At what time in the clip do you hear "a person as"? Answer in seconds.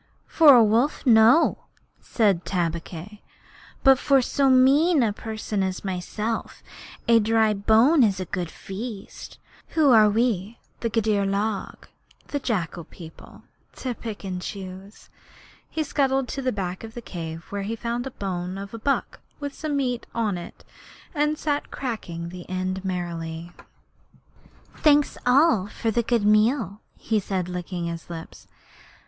5.03-5.85